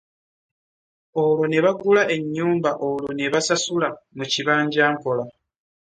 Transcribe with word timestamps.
Olwo 1.21 1.43
ne 1.47 1.59
bagula 1.65 2.01
ennyumba 2.15 2.71
olwo 2.87 3.09
ne 3.13 3.25
basasula 3.33 3.89
mu 4.17 4.25
kibanja 4.31 4.85
mpola 4.95 5.23